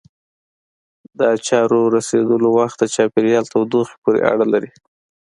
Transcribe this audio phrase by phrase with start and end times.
[1.17, 4.71] د اچارو رسېدلو وخت د چاپېریال تودوخې پورې اړه لري.